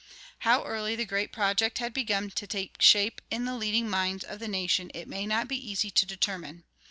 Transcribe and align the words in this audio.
How 0.39 0.63
early 0.65 0.95
the 0.95 1.05
great 1.05 1.31
project 1.31 1.77
had 1.77 1.93
begun 1.93 2.31
to 2.31 2.47
take 2.47 2.81
shape 2.81 3.21
in 3.29 3.45
the 3.45 3.53
leading 3.53 3.87
minds 3.87 4.23
of 4.23 4.39
the 4.39 4.47
nation 4.47 4.89
it 4.95 5.07
may 5.07 5.27
not 5.27 5.47
be 5.47 5.57
easy 5.69 5.91
to 5.91 6.07
determine. 6.07 6.63